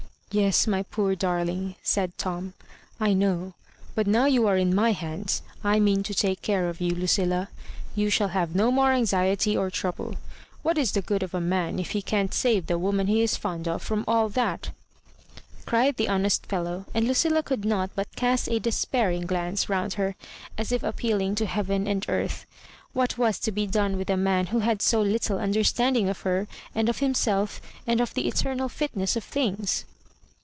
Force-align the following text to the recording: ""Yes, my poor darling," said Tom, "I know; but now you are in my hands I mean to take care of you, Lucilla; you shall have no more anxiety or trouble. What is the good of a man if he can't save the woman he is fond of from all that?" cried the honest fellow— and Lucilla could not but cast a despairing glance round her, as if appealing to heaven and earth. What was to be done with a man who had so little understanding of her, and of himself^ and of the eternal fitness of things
""Yes, 0.41 0.65
my 0.65 0.83
poor 0.83 1.13
darling," 1.13 1.75
said 1.83 2.17
Tom, 2.17 2.53
"I 3.01 3.11
know; 3.11 3.53
but 3.95 4.07
now 4.07 4.27
you 4.27 4.47
are 4.47 4.55
in 4.55 4.73
my 4.73 4.93
hands 4.93 5.41
I 5.61 5.77
mean 5.81 6.03
to 6.03 6.13
take 6.13 6.41
care 6.41 6.69
of 6.69 6.79
you, 6.79 6.95
Lucilla; 6.95 7.49
you 7.95 8.09
shall 8.09 8.29
have 8.29 8.55
no 8.55 8.71
more 8.71 8.93
anxiety 8.93 9.57
or 9.57 9.69
trouble. 9.69 10.15
What 10.63 10.77
is 10.77 10.93
the 10.93 11.01
good 11.01 11.21
of 11.21 11.33
a 11.33 11.41
man 11.41 11.79
if 11.79 11.89
he 11.91 12.01
can't 12.01 12.33
save 12.33 12.67
the 12.67 12.79
woman 12.79 13.07
he 13.07 13.21
is 13.21 13.35
fond 13.35 13.67
of 13.67 13.81
from 13.83 14.05
all 14.07 14.29
that?" 14.29 14.69
cried 15.65 15.97
the 15.97 16.07
honest 16.07 16.45
fellow— 16.45 16.85
and 16.93 17.05
Lucilla 17.09 17.43
could 17.43 17.65
not 17.65 17.89
but 17.93 18.15
cast 18.15 18.47
a 18.47 18.57
despairing 18.57 19.25
glance 19.25 19.67
round 19.67 19.95
her, 19.95 20.15
as 20.57 20.71
if 20.71 20.81
appealing 20.81 21.35
to 21.35 21.45
heaven 21.45 21.89
and 21.89 22.05
earth. 22.07 22.45
What 22.93 23.17
was 23.17 23.37
to 23.39 23.51
be 23.51 23.67
done 23.67 23.97
with 23.97 24.09
a 24.09 24.15
man 24.15 24.45
who 24.45 24.59
had 24.59 24.81
so 24.81 25.01
little 25.01 25.39
understanding 25.39 26.07
of 26.07 26.21
her, 26.21 26.47
and 26.73 26.87
of 26.87 26.99
himself^ 26.99 27.59
and 27.85 27.99
of 27.99 28.13
the 28.13 28.29
eternal 28.29 28.69
fitness 28.69 29.17
of 29.17 29.25
things 29.25 29.83